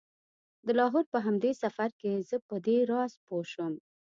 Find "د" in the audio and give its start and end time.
0.65-0.67